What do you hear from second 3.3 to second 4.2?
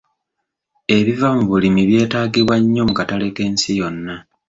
k'ensi yonna.